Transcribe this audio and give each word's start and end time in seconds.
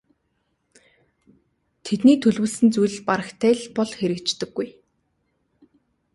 Тэдний 1.85 2.17
төлөвлөсөн 2.21 2.67
зүйл 2.75 2.97
барагтай 3.09 3.53
л 3.63 3.67
бол 3.75 3.91
хэрэгждэггүй. 3.99 4.67